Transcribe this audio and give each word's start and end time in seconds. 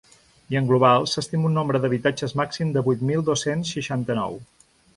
I 0.53 0.57
en 0.59 0.69
global, 0.71 1.05
s’estima 1.11 1.45
un 1.49 1.53
nombre 1.59 1.81
d’habitatges 1.83 2.35
màxim 2.43 2.73
de 2.79 2.85
vuit 2.89 3.07
mil 3.13 3.25
dos-cents 3.31 3.77
seixanta-nou. 3.77 4.39